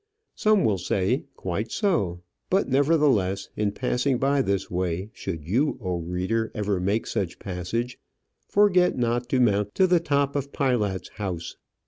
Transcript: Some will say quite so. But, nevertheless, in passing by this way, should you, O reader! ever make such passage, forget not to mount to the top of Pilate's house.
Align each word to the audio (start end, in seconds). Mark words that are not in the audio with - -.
Some 0.33 0.65
will 0.65 0.79
say 0.79 1.25
quite 1.35 1.71
so. 1.71 2.23
But, 2.49 2.67
nevertheless, 2.67 3.49
in 3.55 3.71
passing 3.71 4.17
by 4.17 4.41
this 4.41 4.67
way, 4.71 5.11
should 5.13 5.43
you, 5.47 5.77
O 5.79 5.99
reader! 5.99 6.49
ever 6.55 6.79
make 6.79 7.05
such 7.05 7.37
passage, 7.37 7.99
forget 8.47 8.97
not 8.97 9.29
to 9.29 9.39
mount 9.39 9.75
to 9.75 9.85
the 9.85 9.99
top 9.99 10.35
of 10.35 10.51
Pilate's 10.51 11.09
house. 11.09 11.55